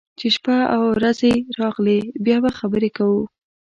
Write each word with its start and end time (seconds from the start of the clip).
چې 0.19 0.27
شپه 0.35 0.57
او 0.75 0.83
رځې 1.03 1.33
راغلې، 1.59 1.99
بیا 2.25 2.37
به 2.43 2.51
خبرې 2.59 2.89
کوو. 2.97 3.23